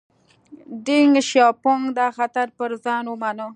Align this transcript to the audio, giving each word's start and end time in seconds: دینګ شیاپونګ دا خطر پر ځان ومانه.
دینګ 0.85 1.13
شیاپونګ 1.29 1.83
دا 1.99 2.07
خطر 2.17 2.47
پر 2.57 2.71
ځان 2.83 3.03
ومانه. 3.07 3.45